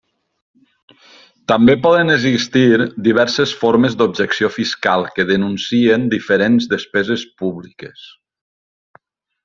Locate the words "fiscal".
4.57-5.07